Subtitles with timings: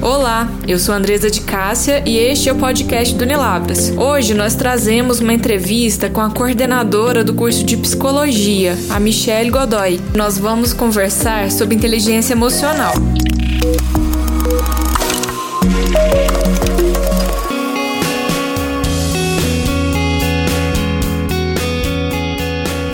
[0.00, 3.90] Olá, eu sou Andresa de Cássia e este é o podcast do Unilabras.
[3.96, 10.00] Hoje nós trazemos uma entrevista com a coordenadora do curso de psicologia, a Michelle Godoy.
[10.14, 12.92] Nós vamos conversar sobre inteligência emocional.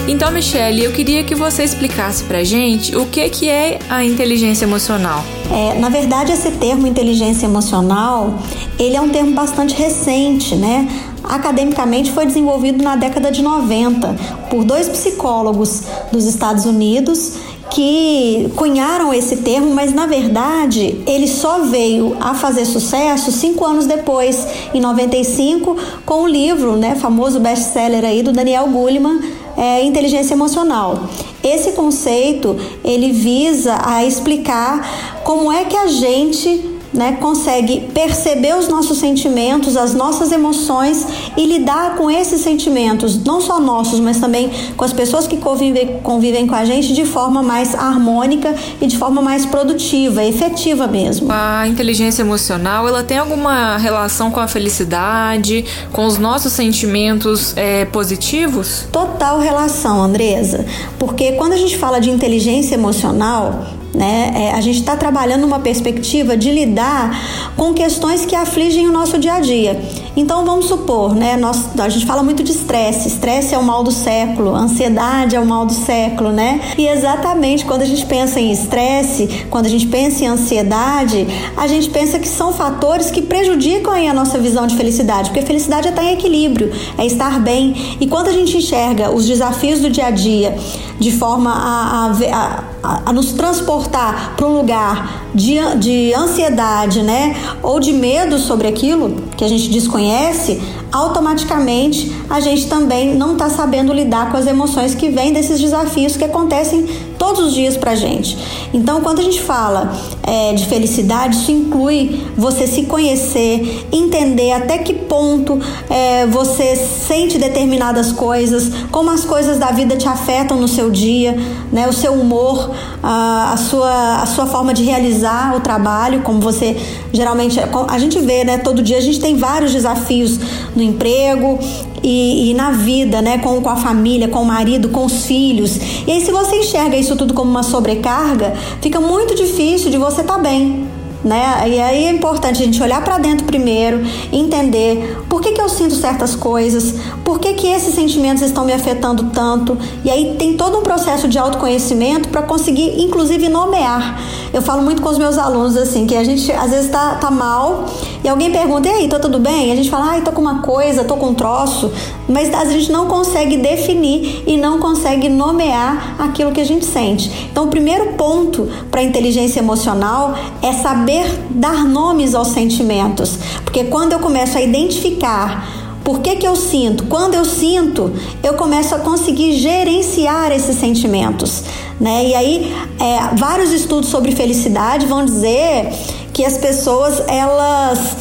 [0.09, 4.64] Então, Michelle, eu queria que você explicasse pra gente o que, que é a inteligência
[4.64, 5.23] emocional.
[5.51, 8.35] É, na verdade, esse termo inteligência emocional,
[8.79, 10.89] ele é um termo bastante recente, né?
[11.23, 14.15] Academicamente foi desenvolvido na década de 90
[14.51, 17.35] por dois psicólogos dos Estados Unidos
[17.71, 23.87] que cunharam esse termo, mas na verdade ele só veio a fazer sucesso cinco anos
[23.87, 29.21] depois, em 95, com o livro, né, famoso best-seller aí do Daniel Goleman,
[29.57, 31.09] é, inteligência emocional.
[31.44, 38.69] Esse conceito ele visa a explicar como é que a gente né, consegue perceber os
[38.69, 44.51] nossos sentimentos, as nossas emoções e lidar com esses sentimentos, não só nossos, mas também
[44.77, 48.97] com as pessoas que convivem, convivem com a gente de forma mais harmônica e de
[48.97, 51.28] forma mais produtiva, efetiva mesmo.
[51.31, 57.84] A inteligência emocional, ela tem alguma relação com a felicidade, com os nossos sentimentos é,
[57.86, 58.86] positivos?
[58.92, 60.64] Total relação, Andresa,
[60.98, 64.33] porque quando a gente fala de inteligência emocional, né?
[64.34, 69.19] É, a gente está trabalhando uma perspectiva de lidar com questões que afligem o nosso
[69.19, 69.81] dia a dia.
[70.17, 71.37] Então vamos supor, né?
[71.37, 73.09] Nós, a gente fala muito de estresse.
[73.09, 76.61] Estresse é o mal do século, ansiedade é o mal do século, né?
[76.79, 81.27] E exatamente quando a gente pensa em estresse, quando a gente pensa em ansiedade,
[81.57, 85.89] a gente pensa que são fatores que prejudicam a nossa visão de felicidade, porque felicidade
[85.89, 87.97] é estar em equilíbrio, é estar bem.
[88.01, 90.57] E quando a gente enxerga os desafios do dia a dia
[90.98, 97.35] de forma a, a, a, a nos transportar para um lugar de, de ansiedade, né?
[97.63, 103.51] Ou de medo sobre aquilo que a gente desconhece, automaticamente a gente também não está
[103.51, 106.86] sabendo lidar com as emoções que vêm desses desafios que acontecem
[107.24, 108.36] todos os dias para gente.
[108.74, 109.90] Então, quando a gente fala
[110.23, 115.58] é, de felicidade, isso inclui você se conhecer, entender até que ponto
[115.89, 121.34] é, você sente determinadas coisas, como as coisas da vida te afetam no seu dia,
[121.73, 122.70] né, o seu humor,
[123.02, 126.77] a, a, sua, a sua forma de realizar o trabalho, como você
[127.11, 127.58] geralmente
[127.89, 130.38] a gente vê, né, todo dia a gente tem vários desafios
[130.76, 131.58] no emprego,
[132.04, 135.76] e, e, na vida, né, com, com a família, com o marido, com os filhos.
[136.06, 140.20] E aí, se você enxerga isso tudo como uma sobrecarga, fica muito difícil de você
[140.20, 140.94] estar tá bem
[141.24, 141.64] né?
[141.66, 144.02] E aí é importante a gente olhar para dentro primeiro,
[144.32, 148.72] entender por que, que eu sinto certas coisas, por que, que esses sentimentos estão me
[148.72, 149.76] afetando tanto.
[150.04, 154.20] E aí tem todo um processo de autoconhecimento para conseguir, inclusive, nomear.
[154.52, 157.30] Eu falo muito com os meus alunos assim, que a gente às vezes tá, tá
[157.30, 157.86] mal
[158.22, 159.68] e alguém pergunta, e aí, tô tudo bem?
[159.68, 161.92] E a gente fala, ai, tô com uma coisa, tô com um troço,
[162.26, 167.48] mas a gente não consegue definir e não consegue nomear aquilo que a gente sente.
[167.52, 173.84] Então, o primeiro ponto para inteligência emocional é saber saber dar nomes aos sentimentos, porque
[173.84, 177.04] quando eu começo a identificar por que, que eu sinto?
[177.06, 181.64] Quando eu sinto, eu começo a conseguir gerenciar esses sentimentos.
[181.98, 182.26] Né?
[182.26, 185.94] E aí, é, vários estudos sobre felicidade vão dizer
[186.30, 188.19] que as pessoas elas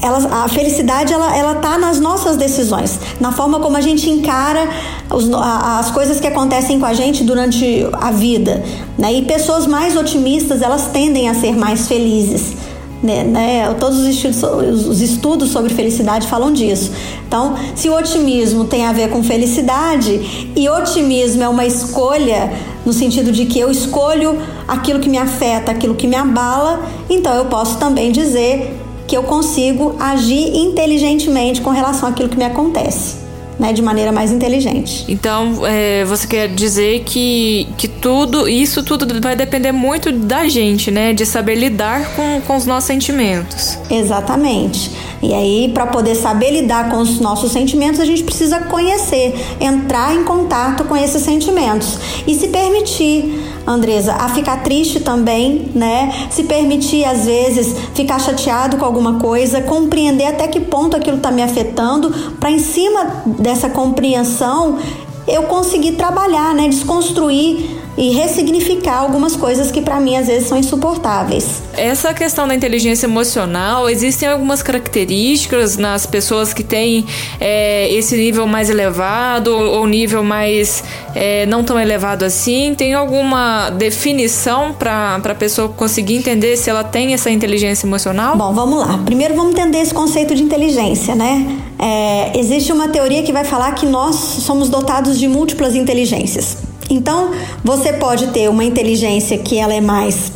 [0.00, 4.68] ela, a felicidade ela, ela tá nas nossas decisões, na forma como a gente encara
[5.10, 8.62] os, as coisas que acontecem com a gente durante a vida,
[8.96, 9.12] né?
[9.12, 12.56] E pessoas mais otimistas elas tendem a ser mais felizes.
[13.00, 13.72] Né, né?
[13.78, 16.90] Todos os estudos, os estudos sobre felicidade falam disso.
[17.28, 22.52] Então, se o otimismo tem a ver com felicidade e otimismo é uma escolha
[22.84, 27.32] no sentido de que eu escolho aquilo que me afeta, aquilo que me abala, então
[27.36, 28.76] eu posso também dizer
[29.08, 33.26] que eu consigo agir inteligentemente com relação àquilo que me acontece.
[33.58, 35.04] Né, de maneira mais inteligente.
[35.08, 40.92] Então, é, você quer dizer que, que tudo, isso tudo vai depender muito da gente,
[40.92, 41.12] né?
[41.12, 43.76] De saber lidar com, com os nossos sentimentos.
[43.90, 44.92] Exatamente.
[45.20, 50.14] E aí, para poder saber lidar com os nossos sentimentos, a gente precisa conhecer, entrar
[50.14, 56.28] em contato com esses sentimentos e se permitir, Andresa, a ficar triste também, né?
[56.30, 61.30] Se permitir, às vezes, ficar chateado com alguma coisa, compreender até que ponto aquilo está
[61.30, 62.10] me afetando,
[62.40, 64.78] para em cima dessa compreensão
[65.26, 66.68] eu conseguir trabalhar, né?
[66.68, 71.62] Desconstruir e ressignificar algumas coisas que para mim às vezes são insuportáveis.
[71.76, 77.04] Essa questão da inteligência emocional, existem algumas características nas pessoas que têm
[77.40, 80.84] é, esse nível mais elevado ou nível mais
[81.14, 82.72] é, não tão elevado assim?
[82.76, 88.36] Tem alguma definição para a pessoa conseguir entender se ela tem essa inteligência emocional?
[88.36, 89.00] Bom, vamos lá.
[89.04, 91.58] Primeiro vamos entender esse conceito de inteligência, né?
[91.80, 96.67] É, existe uma teoria que vai falar que nós somos dotados de múltiplas inteligências.
[96.90, 97.30] Então,
[97.62, 100.32] você pode ter uma inteligência que ela é mais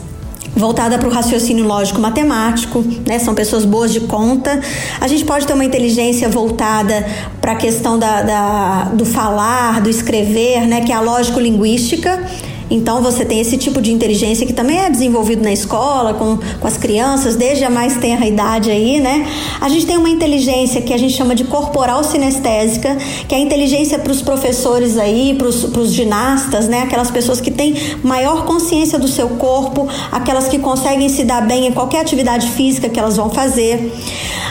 [0.54, 3.18] voltada para o raciocínio lógico matemático, né?
[3.18, 4.60] São pessoas boas de conta.
[5.00, 7.06] A gente pode ter uma inteligência voltada
[7.40, 10.82] para a questão da, da, do falar, do escrever, né?
[10.82, 12.22] Que é a lógico linguística
[12.72, 16.66] então você tem esse tipo de inteligência que também é desenvolvido na escola, com, com
[16.66, 19.26] as crianças, desde a mais tenra idade aí, né?
[19.60, 22.96] A gente tem uma inteligência que a gente chama de corporal sinestésica,
[23.28, 26.80] que é a inteligência para os professores aí, para os ginastas, né?
[26.80, 31.66] Aquelas pessoas que têm maior consciência do seu corpo, aquelas que conseguem se dar bem
[31.66, 33.92] em qualquer atividade física que elas vão fazer.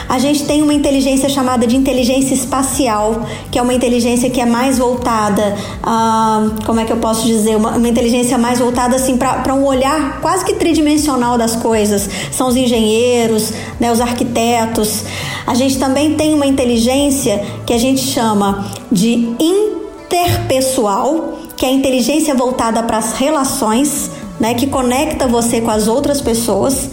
[0.08, 4.46] A gente tem uma inteligência chamada de inteligência espacial, que é uma inteligência que é
[4.46, 9.16] mais voltada a, como é que eu posso dizer, uma, uma inteligência mais voltada assim
[9.16, 12.08] para um olhar quase que tridimensional das coisas.
[12.30, 15.04] São os engenheiros, né, os arquitetos.
[15.46, 21.72] A gente também tem uma inteligência que a gente chama de interpessoal, que é a
[21.72, 24.10] inteligência voltada para as relações,
[24.40, 26.90] né, que conecta você com as outras pessoas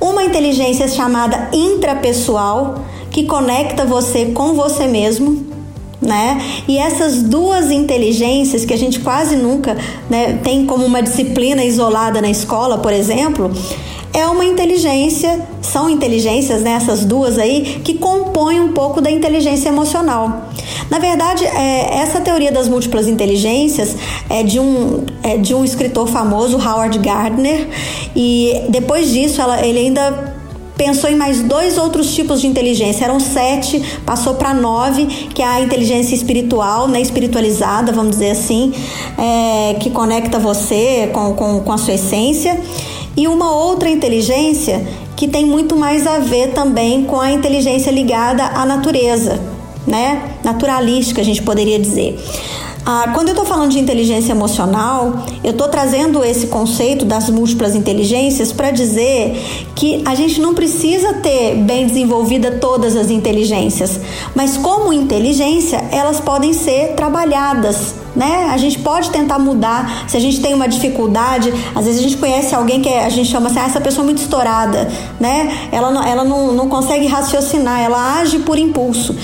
[0.00, 5.55] uma inteligência chamada intrapessoal, que conecta você com você mesmo,
[6.00, 6.40] né?
[6.68, 9.76] E essas duas inteligências que a gente quase nunca
[10.10, 13.50] né, tem como uma disciplina isolada na escola, por exemplo,
[14.12, 19.68] é uma inteligência, são inteligências, né, essas duas aí, que compõem um pouco da inteligência
[19.68, 20.48] emocional.
[20.90, 23.94] Na verdade, é, essa teoria das múltiplas inteligências
[24.30, 27.68] é de um, é de um escritor famoso, Howard Gardner,
[28.14, 30.25] e depois disso ela, ele ainda
[30.76, 33.04] pensou em mais dois outros tipos de inteligência.
[33.04, 38.72] Eram sete, passou para nove, que é a inteligência espiritual, né, espiritualizada, vamos dizer assim,
[39.18, 42.60] é, que conecta você com, com, com a sua essência.
[43.16, 44.86] E uma outra inteligência
[45.16, 49.40] que tem muito mais a ver também com a inteligência ligada à natureza,
[49.86, 50.36] né?
[50.44, 52.18] Naturalística, a gente poderia dizer.
[52.88, 57.74] Ah, quando eu estou falando de inteligência emocional, eu estou trazendo esse conceito das múltiplas
[57.74, 59.36] inteligências para dizer
[59.74, 63.98] que a gente não precisa ter bem desenvolvida todas as inteligências,
[64.36, 67.96] mas como inteligência, elas podem ser trabalhadas.
[68.14, 68.48] Né?
[68.52, 70.04] A gente pode tentar mudar.
[70.08, 73.28] Se a gente tem uma dificuldade, às vezes a gente conhece alguém que a gente
[73.28, 75.68] chama assim, ah, essa pessoa é muito estourada, né?
[75.72, 79.14] Ela, não, ela não, não consegue raciocinar, ela age por impulso.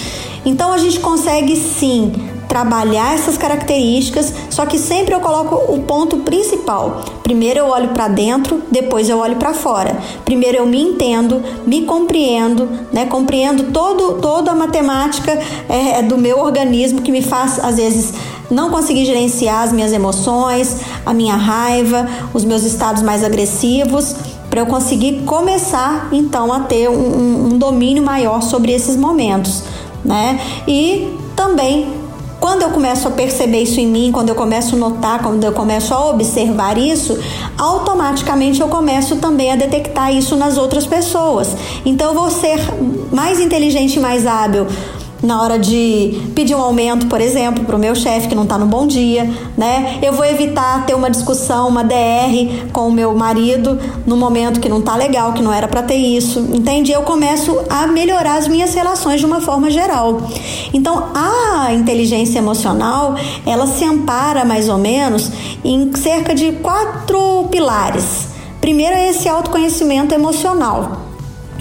[0.44, 2.12] Então a gente consegue sim
[2.52, 7.02] trabalhar essas características, só que sempre eu coloco o ponto principal.
[7.22, 9.96] Primeiro eu olho para dentro, depois eu olho para fora.
[10.22, 13.06] Primeiro eu me entendo, me compreendo, né?
[13.06, 15.32] Compreendo todo, toda a matemática
[15.66, 18.12] é, é do meu organismo que me faz às vezes
[18.50, 20.76] não conseguir gerenciar as minhas emoções,
[21.06, 24.14] a minha raiva, os meus estados mais agressivos
[24.50, 29.62] para eu conseguir começar então a ter um, um, domínio maior sobre esses momentos,
[30.04, 30.38] né?
[30.68, 32.01] E também
[32.42, 35.52] quando eu começo a perceber isso em mim, quando eu começo a notar, quando eu
[35.52, 37.16] começo a observar isso,
[37.56, 41.56] automaticamente eu começo também a detectar isso nas outras pessoas.
[41.86, 42.58] Então eu vou ser
[43.12, 44.66] mais inteligente e mais hábil
[45.22, 48.58] na hora de pedir um aumento, por exemplo, para o meu chefe que não está
[48.58, 49.98] no bom dia, né?
[50.02, 54.68] Eu vou evitar ter uma discussão, uma DR com o meu marido no momento que
[54.68, 56.90] não está legal, que não era para ter isso, entende?
[56.90, 60.22] Eu começo a melhorar as minhas relações de uma forma geral.
[60.74, 63.14] Então, a inteligência emocional,
[63.46, 65.30] ela se ampara mais ou menos
[65.64, 68.28] em cerca de quatro pilares.
[68.60, 71.01] Primeiro é esse autoconhecimento emocional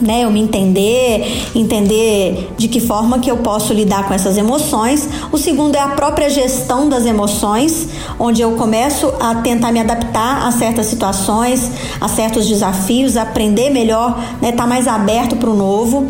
[0.02, 5.08] né, eu me entender, entender de que forma que eu posso lidar com essas emoções.
[5.32, 7.88] O segundo é a própria gestão das emoções,
[8.20, 14.18] onde eu começo a tentar me adaptar a certas situações, a certos desafios, aprender melhor,
[14.42, 16.08] né, estar tá mais aberto para o novo.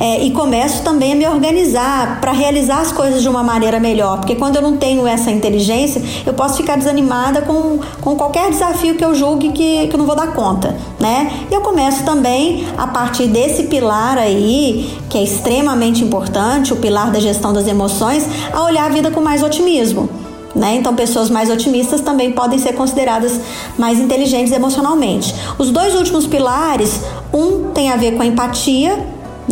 [0.00, 4.18] É, e começo também a me organizar para realizar as coisas de uma maneira melhor,
[4.18, 8.96] porque quando eu não tenho essa inteligência, eu posso ficar desanimada com, com qualquer desafio
[8.96, 11.30] que eu julgue que, que eu não vou dar conta, né?
[11.50, 17.10] E eu começo também a partir desse pilar aí, que é extremamente importante, o pilar
[17.10, 20.08] da gestão das emoções, a olhar a vida com mais otimismo.
[20.54, 20.76] Né?
[20.76, 23.40] Então, pessoas mais otimistas também podem ser consideradas
[23.78, 25.34] mais inteligentes emocionalmente.
[25.58, 27.00] Os dois últimos pilares,
[27.32, 28.98] um tem a ver com a empatia,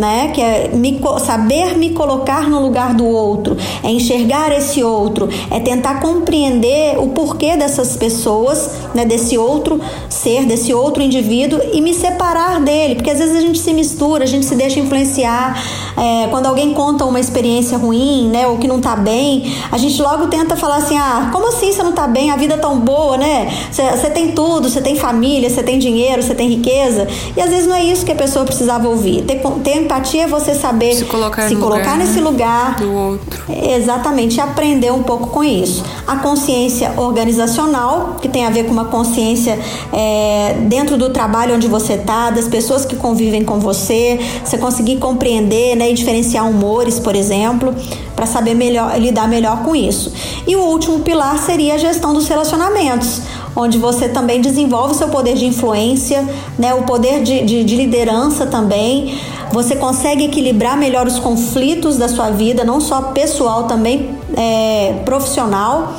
[0.00, 0.32] né?
[0.34, 5.60] Que é me, saber me colocar no lugar do outro, é enxergar esse outro, é
[5.60, 9.04] tentar compreender o porquê dessas pessoas, né?
[9.04, 13.58] Desse outro ser, desse outro indivíduo e me separar dele, porque às vezes a gente
[13.58, 15.62] se mistura, a gente se deixa influenciar.
[15.96, 18.46] É, quando alguém conta uma experiência ruim, né?
[18.46, 21.82] Ou que não tá bem, a gente logo tenta falar assim: ah, como assim você
[21.82, 22.30] não tá bem?
[22.30, 23.50] A vida é tão boa, né?
[23.70, 27.06] Você tem tudo, você tem família, você tem dinheiro, você tem riqueza.
[27.36, 29.22] E às vezes não é isso que a pessoa precisava ouvir.
[29.22, 33.40] Ter, ter empatia é você saber se colocar, se colocar lugar, nesse lugar do outro.
[33.48, 35.84] Exatamente, aprender um pouco com isso.
[36.06, 39.58] A consciência organizacional, que tem a ver com uma consciência
[39.92, 44.96] é, dentro do trabalho onde você está, das pessoas que convivem com você, você conseguir
[44.96, 47.74] compreender e diferenciar humores, por exemplo,
[48.14, 50.12] para saber melhor lidar melhor com isso.
[50.46, 53.22] E o último pilar seria a gestão dos relacionamentos
[53.54, 56.26] onde você também desenvolve seu poder de influência,
[56.58, 59.18] né, o poder de, de, de liderança também.
[59.52, 65.94] Você consegue equilibrar melhor os conflitos da sua vida, não só pessoal, também é, profissional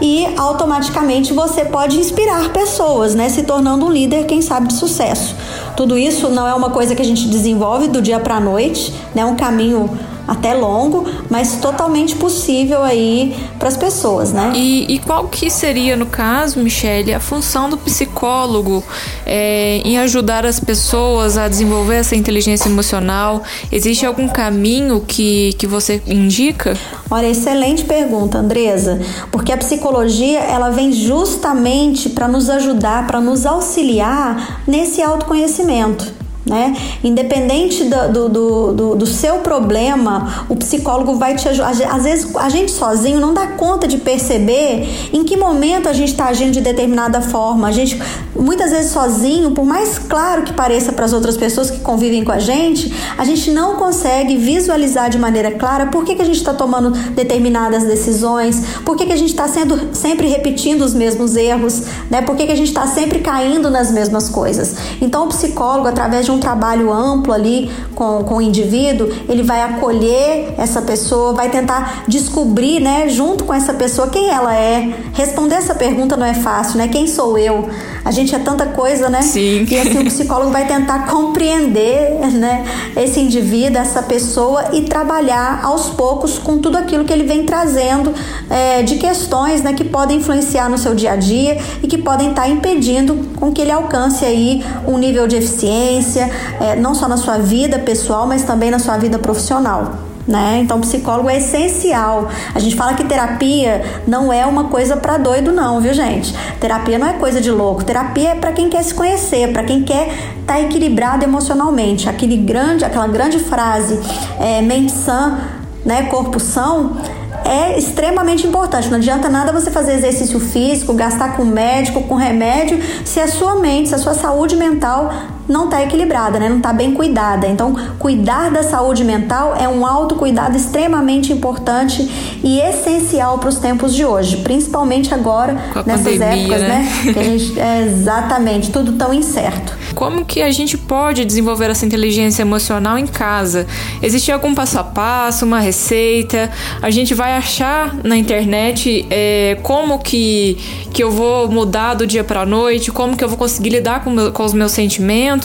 [0.00, 5.36] e automaticamente você pode inspirar pessoas, né, se tornando um líder, quem sabe, de sucesso.
[5.80, 8.92] Tudo isso não é uma coisa que a gente desenvolve do dia para a noite,
[9.14, 9.88] né, é um caminho
[10.26, 14.52] até longo, mas totalmente possível aí para as pessoas, né?
[14.54, 18.82] E, e, qual que seria, no caso, Michele, a função do psicólogo
[19.26, 23.42] é, em ajudar as pessoas a desenvolver essa inteligência emocional?
[23.70, 26.76] Existe algum caminho que, que você indica?
[27.10, 29.00] Olha, excelente pergunta, Andresa,
[29.30, 36.20] porque a psicologia ela vem justamente para nos ajudar, para nos auxiliar nesse autoconhecimento.
[36.50, 36.76] Né?
[37.04, 41.70] Independente do, do, do, do, seu problema, o psicólogo vai te ajudar.
[41.70, 46.08] Às vezes a gente sozinho não dá conta de perceber em que momento a gente
[46.08, 47.68] está agindo de determinada forma.
[47.68, 48.02] A gente,
[48.34, 52.32] muitas vezes sozinho, por mais claro que pareça para as outras pessoas que convivem com
[52.32, 56.38] a gente, a gente não consegue visualizar de maneira clara por que, que a gente
[56.38, 59.46] está tomando determinadas decisões, por que, que a gente está
[59.92, 62.22] sempre repetindo os mesmos erros, né?
[62.22, 64.74] por que, que a gente está sempre caindo nas mesmas coisas.
[65.00, 69.42] Então, o psicólogo, através de de um trabalho amplo ali com, com o indivíduo, ele
[69.42, 74.94] vai acolher essa pessoa, vai tentar descobrir, né, junto com essa pessoa quem ela é.
[75.12, 76.88] Responder essa pergunta não é fácil, né?
[76.88, 77.68] Quem sou eu?
[78.02, 79.20] A gente é tanta coisa, né?
[79.20, 79.66] Sim.
[79.70, 82.64] E assim o psicólogo vai tentar compreender, né,
[82.96, 88.14] esse indivíduo, essa pessoa e trabalhar aos poucos com tudo aquilo que ele vem trazendo
[88.48, 92.30] é, de questões, né, que podem influenciar no seu dia a dia e que podem
[92.30, 96.29] estar impedindo com que ele alcance aí um nível de eficiência
[96.60, 100.10] é, não só na sua vida pessoal, mas também na sua vida profissional.
[100.28, 100.60] Né?
[100.62, 102.28] Então, psicólogo é essencial.
[102.54, 106.34] A gente fala que terapia não é uma coisa para doido, não, viu, gente?
[106.60, 107.82] Terapia não é coisa de louco.
[107.82, 110.08] Terapia é para quem quer se conhecer, para quem quer
[110.40, 112.08] estar tá equilibrado emocionalmente.
[112.08, 113.98] Aquele grande, aquela grande frase,
[114.38, 115.38] é, mente sã,
[115.84, 116.96] né, corpo são,
[117.44, 118.88] é extremamente importante.
[118.88, 123.56] Não adianta nada você fazer exercício físico, gastar com médico, com remédio, se a sua
[123.56, 125.12] mente, se a sua saúde mental
[125.50, 126.48] não está equilibrada, né?
[126.48, 127.46] não está bem cuidada.
[127.46, 132.08] Então, cuidar da saúde mental é um autocuidado extremamente importante
[132.42, 136.68] e essencial para os tempos de hoje, principalmente agora, nessas pandemia, épocas, né?
[136.68, 137.12] né?
[137.12, 139.80] Gente, é, exatamente, tudo tão incerto.
[139.94, 143.66] Como que a gente pode desenvolver essa inteligência emocional em casa?
[144.00, 146.48] Existe algum passo a passo, uma receita?
[146.80, 150.56] A gente vai achar na internet é, como que,
[150.92, 154.04] que eu vou mudar do dia para a noite, como que eu vou conseguir lidar
[154.04, 155.39] com, meu, com os meus sentimentos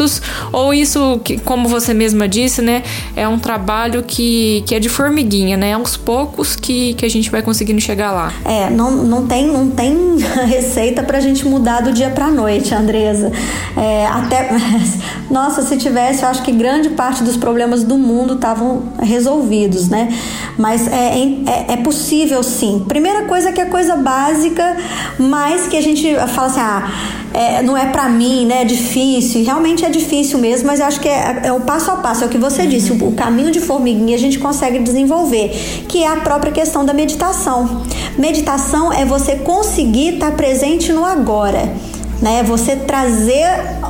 [0.52, 2.84] ou isso, que, como você mesma disse, né,
[3.16, 5.74] é um trabalho que, que é de formiguinha, né?
[5.74, 8.32] Aos poucos que, que a gente vai conseguindo chegar lá.
[8.44, 13.32] É, não, não tem, não tem receita pra gente mudar do dia pra noite, Andresa.
[13.78, 14.50] É, até,
[15.30, 20.14] nossa, se tivesse, eu acho que grande parte dos problemas do mundo estavam resolvidos, né?
[20.58, 22.84] Mas é, é, é possível sim.
[22.88, 24.76] Primeira coisa que é coisa básica,
[25.20, 26.92] mas que a gente fala assim, ah,
[27.34, 28.62] é, não é para mim, né?
[28.62, 29.44] É difícil.
[29.44, 32.28] Realmente é difícil mesmo, mas eu acho que é, é o passo a passo, é
[32.28, 35.50] o que você disse, o, o caminho de formiguinha a gente consegue desenvolver,
[35.88, 37.84] que é a própria questão da meditação.
[38.18, 41.74] Meditação é você conseguir estar presente no agora
[42.22, 42.44] né?
[42.44, 43.46] Você trazer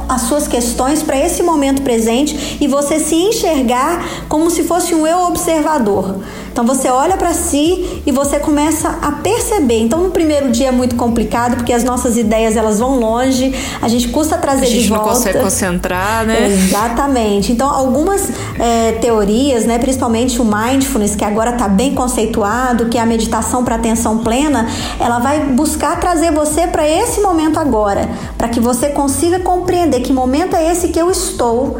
[0.09, 5.05] as suas questões para esse momento presente e você se enxergar como se fosse um
[5.05, 6.19] eu observador.
[6.55, 9.79] Então você olha para si e você começa a perceber.
[9.79, 13.89] Então no primeiro dia é muito complicado porque as nossas ideias elas vão longe, a
[13.89, 14.77] gente custa trazer de volta.
[14.77, 16.47] A gente não consegue concentrar, né?
[16.47, 17.51] Exatamente.
[17.51, 23.01] Então algumas é, teorias, né, principalmente o mindfulness que agora está bem conceituado, que é
[23.01, 24.65] a meditação para atenção plena,
[24.97, 28.07] ela vai buscar trazer você para esse momento agora,
[28.38, 31.77] para que você consiga compreender que momento é esse que eu estou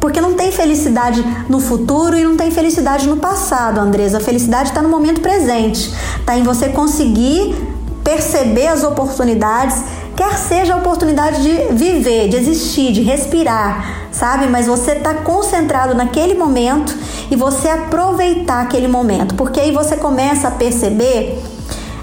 [0.00, 4.18] Porque não tem felicidade no futuro e não tem felicidade no passado, Andresa.
[4.18, 5.92] A felicidade está no momento presente.
[6.18, 7.54] Está em você conseguir
[8.02, 9.84] perceber as oportunidades,
[10.16, 14.46] quer seja a oportunidade de viver, de existir, de respirar, sabe?
[14.48, 16.96] Mas você está concentrado naquele momento
[17.30, 21.40] e você aproveitar aquele momento, porque aí você começa a perceber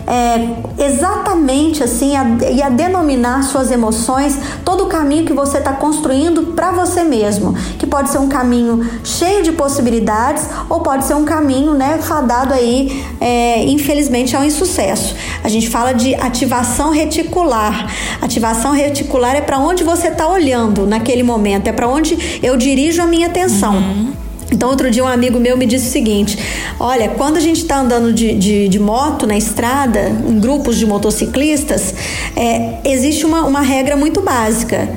[0.08, 5.74] é, exatamente assim a, e a denominar suas emoções, todo o caminho que você está
[5.74, 11.14] construindo para você mesmo, que pode ser um caminho cheio de possibilidades ou pode ser
[11.16, 15.14] um caminho né, fadado aí, é, infelizmente, ao insucesso.
[15.44, 17.92] A gente fala de ativação reticular.
[18.22, 23.02] Ativação reticular é para onde você está olhando naquele momento, é para onde eu dirijo
[23.02, 23.76] a minha atenção.
[23.76, 24.14] Uhum.
[24.52, 26.38] Então, outro dia, um amigo meu me disse o seguinte:
[26.80, 30.86] Olha, quando a gente está andando de, de, de, moto na estrada, em grupos de
[30.86, 31.94] motociclistas,
[32.36, 34.90] é, existe uma, uma regra muito básica.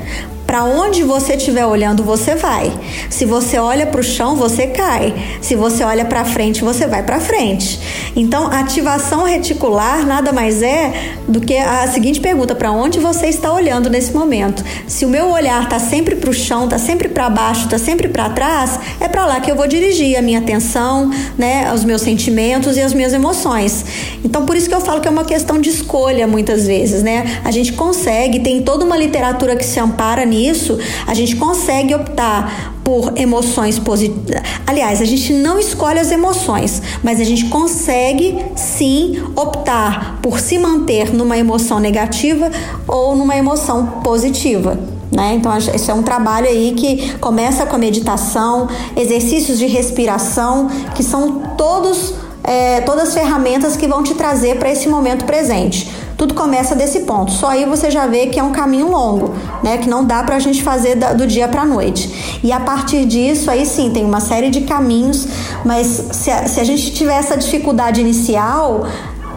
[0.50, 2.76] Para onde você estiver olhando, você vai.
[3.08, 5.14] Se você olha para o chão, você cai.
[5.40, 7.78] Se você olha para frente, você vai para frente.
[8.16, 13.52] Então, ativação reticular nada mais é do que a seguinte pergunta: para onde você está
[13.52, 14.64] olhando nesse momento?
[14.88, 18.08] Se o meu olhar está sempre para o chão, está sempre para baixo, está sempre
[18.08, 22.02] para trás, é para lá que eu vou dirigir a minha atenção, né, os meus
[22.02, 23.84] sentimentos e as minhas emoções.
[24.24, 27.40] Então, por isso que eu falo que é uma questão de escolha muitas vezes, né?
[27.44, 31.94] A gente consegue, tem toda uma literatura que se ampara nisso isso, a gente consegue
[31.94, 34.42] optar por emoções positivas.
[34.66, 40.58] Aliás, a gente não escolhe as emoções, mas a gente consegue sim optar por se
[40.58, 42.50] manter numa emoção negativa
[42.88, 44.78] ou numa emoção positiva.
[45.10, 45.34] Né?
[45.34, 51.02] Então, esse é um trabalho aí que começa com a meditação, exercícios de respiração, que
[51.02, 55.88] são todos é, todas as ferramentas que vão te trazer para esse momento presente.
[56.20, 57.32] Tudo começa desse ponto.
[57.32, 59.78] Só aí você já vê que é um caminho longo, né?
[59.78, 62.38] Que não dá para a gente fazer do dia para noite.
[62.44, 65.26] E a partir disso, aí sim, tem uma série de caminhos,
[65.64, 68.86] mas se a, se a gente tiver essa dificuldade inicial,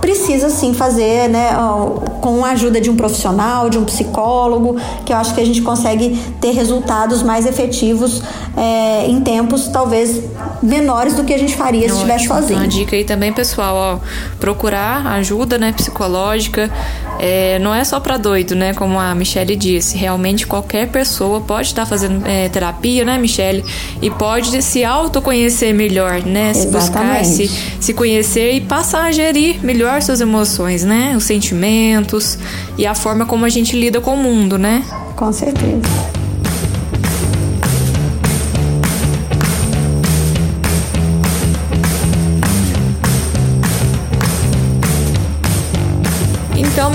[0.04, 1.52] precisa sim fazer, né,
[2.20, 5.62] com a ajuda de um profissional, de um psicólogo, que eu acho que a gente
[5.62, 8.22] consegue ter resultados mais efetivos
[8.58, 10.22] é, em tempos talvez
[10.62, 12.60] menores do que a gente faria se estivesse sozinho.
[12.60, 14.00] Uma dica aí também, pessoal, ó,
[14.42, 16.70] procurar ajuda, né, psicológica,
[17.18, 21.70] é, não é só para doido, né, como a Michelle disse, realmente qualquer pessoa pode
[21.70, 23.64] estar fazendo é, terapia, né, Michelle,
[24.02, 27.50] e pode se autoconhecer melhor, né, se buscar se,
[27.80, 32.38] se conhecer e passar a gerir melhor suas emoções, né, os sentimentos
[32.78, 34.84] e a forma como a gente lida com o mundo, né?
[35.16, 36.23] Com certeza.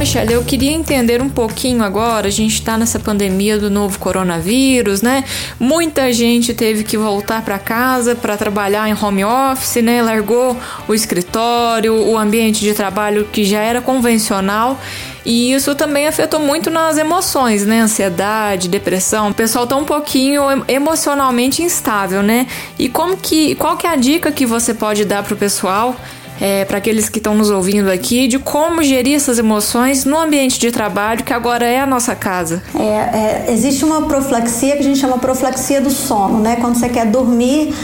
[0.08, 2.28] Michelle, eu queria entender um pouquinho agora.
[2.28, 5.22] A gente está nessa pandemia do novo coronavírus, né?
[5.60, 10.00] Muita gente teve que voltar para casa para trabalhar em home office, né?
[10.00, 10.56] Largou
[10.88, 14.80] o escritório, o ambiente de trabalho que já era convencional.
[15.26, 17.82] E isso também afetou muito nas emoções, né?
[17.82, 19.28] Ansiedade, depressão.
[19.28, 22.46] O pessoal tá um pouquinho emocionalmente instável, né?
[22.78, 25.94] E como que, qual que é a dica que você pode dar pro pessoal
[26.40, 30.58] é, para aqueles que estão nos ouvindo aqui, de como gerir essas emoções no ambiente
[30.58, 32.62] de trabalho, que agora é a nossa casa.
[32.78, 36.56] É, é, existe uma profilaxia que a gente chama profilaxia do sono, né?
[36.56, 37.74] Quando você quer dormir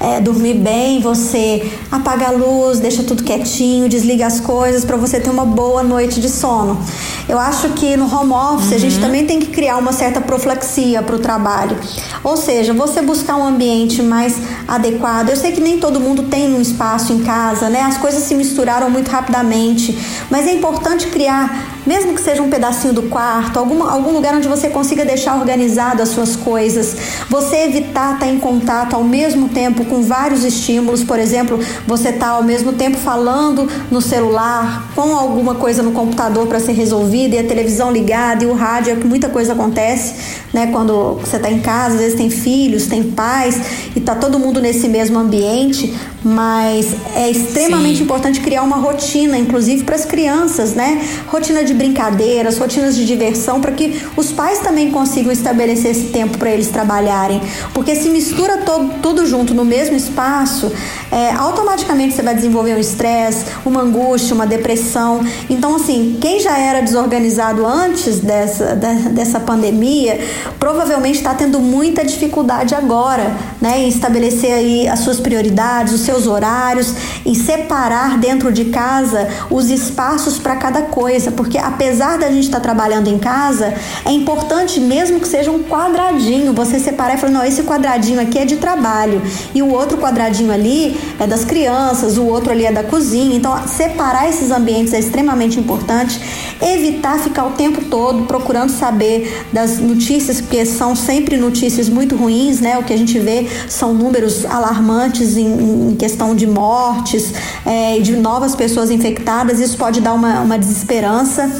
[0.00, 5.20] é, dormir bem, você apaga a luz, deixa tudo quietinho, desliga as coisas para você
[5.20, 6.80] ter uma boa noite de sono.
[7.28, 8.76] Eu acho que no home office uhum.
[8.76, 9.02] a gente uhum.
[9.02, 11.76] também tem que criar uma certa profilaxia para o trabalho.
[12.24, 14.36] Ou seja, você buscar um ambiente mais
[14.66, 15.28] adequado.
[15.28, 17.82] Eu sei que nem todo mundo tem um espaço em casa, né?
[17.82, 19.98] As coisas se misturaram muito rapidamente,
[20.30, 24.46] mas é importante criar mesmo que seja um pedacinho do quarto, algum, algum lugar onde
[24.46, 26.96] você consiga deixar organizado as suas coisas,
[27.28, 32.28] você evitar estar em contato ao mesmo tempo com vários estímulos, por exemplo, você está
[32.28, 37.38] ao mesmo tempo falando no celular, com alguma coisa no computador para ser resolvida e
[37.40, 40.14] a televisão ligada e o rádio, é que muita coisa acontece,
[40.52, 40.68] né?
[40.70, 43.60] Quando você está em casa, às vezes tem filhos, tem pais
[43.96, 48.04] e está todo mundo nesse mesmo ambiente, mas é extremamente Sim.
[48.04, 51.04] importante criar uma rotina, inclusive para as crianças, né?
[51.26, 56.36] Rotina de brincadeiras, rotinas de diversão, para que os pais também consigam estabelecer esse tempo
[56.36, 57.40] para eles trabalharem.
[57.72, 60.70] Porque se mistura todo, tudo junto no mesmo espaço,
[61.10, 65.24] é, automaticamente você vai desenvolver um estresse, uma angústia, uma depressão.
[65.48, 68.76] Então, assim, quem já era desorganizado antes dessa,
[69.10, 70.20] dessa pandemia,
[70.58, 73.80] provavelmente está tendo muita dificuldade agora, né?
[73.80, 79.70] Em estabelecer aí as suas prioridades, os seus horários, em separar dentro de casa os
[79.70, 84.80] espaços para cada coisa, porque apesar da gente estar tá trabalhando em casa, é importante,
[84.80, 88.56] mesmo que seja um quadradinho, você separar e falar: não, esse quadradinho aqui é de
[88.56, 89.22] trabalho
[89.54, 93.36] e o outro quadradinho ali é das crianças, o outro ali é da cozinha.
[93.36, 96.20] Então, separar esses ambientes é extremamente importante.
[96.62, 102.60] Evitar ficar o tempo todo procurando saber das notícias, porque são sempre notícias muito ruins,
[102.60, 102.78] né?
[102.78, 107.32] O que a gente vê são números alarmantes em, em questão de mortes,
[107.64, 109.58] é, de novas pessoas infectadas.
[109.58, 111.50] Isso pode dar uma, uma desesperança.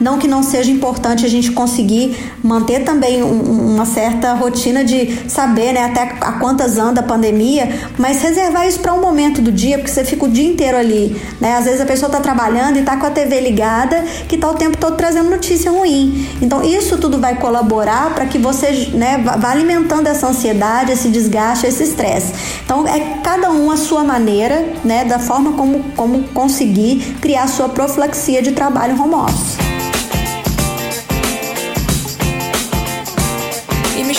[0.00, 5.28] Não que não seja importante a gente conseguir manter também um, uma certa rotina de
[5.28, 9.50] saber né, até a quantas anda a pandemia, mas reservar isso para um momento do
[9.50, 11.20] dia, porque você fica o dia inteiro ali.
[11.40, 11.56] Né?
[11.56, 14.54] Às vezes a pessoa está trabalhando e está com a TV ligada, que está o
[14.54, 16.28] tempo todo trazendo notícia ruim.
[16.42, 21.66] Então, isso tudo vai colaborar para que você né, vá alimentando essa ansiedade, esse desgaste,
[21.66, 22.32] esse estresse.
[22.64, 27.68] Então, é cada um a sua maneira, né, da forma como, como conseguir criar sua
[27.68, 29.65] profilaxia de trabalho home office.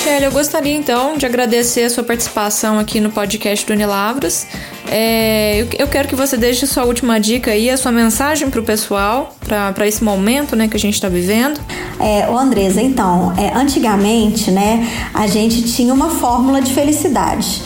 [0.08, 4.48] Michelle, eu gostaria então de agradecer a sua participação aqui no podcast do Unilavras.
[4.90, 8.64] É, eu, quero que você deixe sua última dica aí, a sua mensagem para o
[8.64, 11.60] pessoal, para esse momento né, que a gente está vivendo.
[12.00, 17.62] É, ô Andresa, então, é, antigamente, né, a gente tinha uma fórmula de felicidade.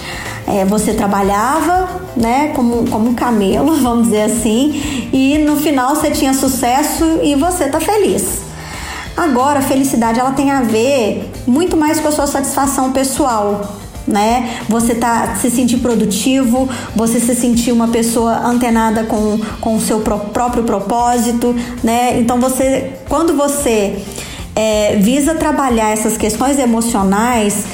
[0.47, 6.09] É, você trabalhava né, como, como um camelo, vamos dizer assim, e no final você
[6.09, 8.50] tinha sucesso e você tá feliz.
[9.15, 14.61] Agora, a felicidade ela tem a ver muito mais com a sua satisfação pessoal, né?
[14.67, 19.99] Você tá se sentir produtivo, você se sentir uma pessoa antenada com, com o seu
[19.99, 22.19] próprio propósito, né?
[22.19, 24.03] Então você, quando você
[24.55, 27.65] é, visa trabalhar essas questões emocionais,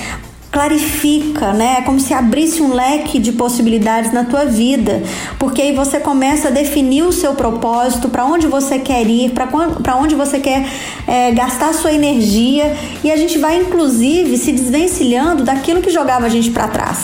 [0.58, 1.76] clarifica, né?
[1.78, 5.04] É como se abrisse um leque de possibilidades na tua vida,
[5.38, 9.96] porque aí você começa a definir o seu propósito, para onde você quer ir, para
[9.96, 10.68] onde você quer
[11.06, 16.30] é, gastar sua energia, e a gente vai inclusive se desvencilhando daquilo que jogava a
[16.30, 16.98] gente para trás.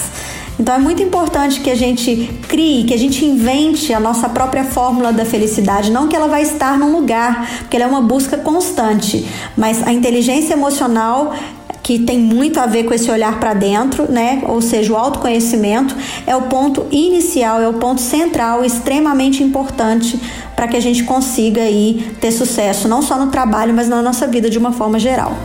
[0.60, 4.64] Então é muito importante que a gente crie, que a gente invente a nossa própria
[4.64, 8.36] fórmula da felicidade, não que ela vai estar num lugar, porque ela é uma busca
[8.36, 11.36] constante, mas a inteligência emocional
[11.84, 14.42] que tem muito a ver com esse olhar para dentro, né?
[14.48, 15.94] Ou seja, o autoconhecimento
[16.26, 20.18] é o ponto inicial, é o ponto central, extremamente importante
[20.56, 24.26] para que a gente consiga aí ter sucesso, não só no trabalho, mas na nossa
[24.26, 25.36] vida de uma forma geral.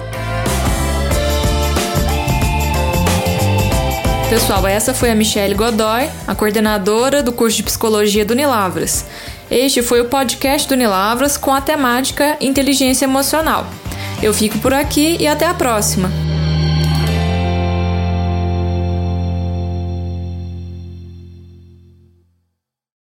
[4.31, 9.07] Pessoal, essa foi a Michelle Godoy, a coordenadora do curso de psicologia do Unilavras.
[9.51, 13.67] Este foi o podcast do Unilavras com a temática inteligência emocional.
[14.23, 16.11] Eu fico por aqui e até a próxima.